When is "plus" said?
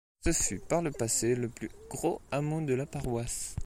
1.47-1.69